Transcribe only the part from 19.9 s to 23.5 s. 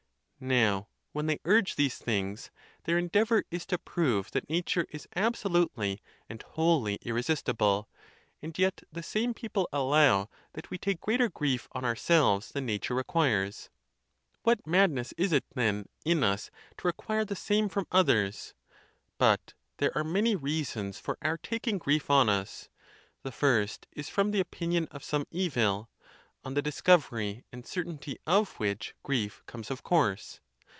are many reasons for our taking grief on us. The